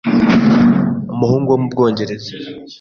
[1.13, 2.31] Umuhungu wo mu Bwongereza